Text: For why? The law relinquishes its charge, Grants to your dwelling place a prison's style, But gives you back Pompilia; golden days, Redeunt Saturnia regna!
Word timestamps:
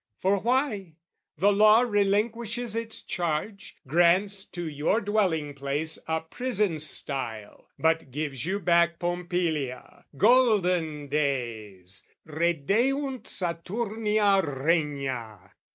For 0.19 0.39
why? 0.39 0.95
The 1.37 1.53
law 1.53 1.81
relinquishes 1.81 2.75
its 2.75 3.03
charge, 3.03 3.75
Grants 3.85 4.45
to 4.45 4.67
your 4.67 4.99
dwelling 4.99 5.53
place 5.53 5.99
a 6.07 6.21
prison's 6.21 6.87
style, 6.89 7.67
But 7.77 8.09
gives 8.09 8.43
you 8.43 8.59
back 8.59 8.97
Pompilia; 8.97 10.05
golden 10.17 11.07
days, 11.07 12.01
Redeunt 12.25 13.27
Saturnia 13.27 14.41
regna! 14.41 15.51